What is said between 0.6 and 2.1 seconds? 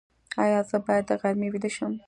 زه باید د غرمې ویده شم؟